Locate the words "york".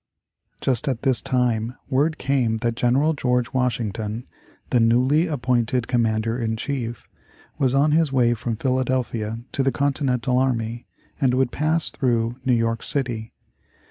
12.55-12.81